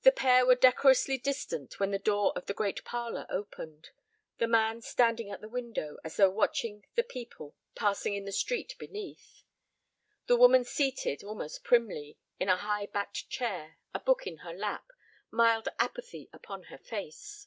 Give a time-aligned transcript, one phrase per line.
[0.00, 3.90] The pair were decorously distant when the door of the great parlor opened,
[4.38, 8.74] the man standing at the window, as though watching the people passing in the street
[8.78, 9.44] beneath;
[10.24, 14.90] the woman seated, almost primly, in a high backed chair, a book in her lap,
[15.30, 17.46] mild apathy upon her face.